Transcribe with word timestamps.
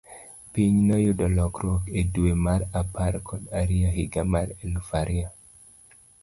Piny 0.53 0.75
noyudo 0.87 1.25
lokruok 1.37 1.81
e 1.99 2.01
dwe 2.13 2.31
mar 2.45 2.61
apar 2.81 3.13
kod 3.27 3.43
ariyo 3.59 3.89
higa 3.97 4.21
mar 4.33 4.47
elufu 4.63 4.93
ariyo. 5.01 5.29